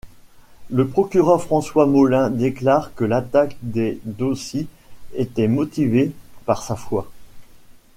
Le 0.71 0.87
procureur 0.87 1.43
François 1.43 1.85
Molins 1.85 2.31
déclare 2.31 2.91
que 2.95 3.03
l'attaque 3.03 3.55
de 3.61 3.99
Dhaussy 4.03 4.65
était 5.13 5.47
motivée 5.47 6.11
par 6.47 6.63
sa 6.63 6.75
foi. 6.75 7.07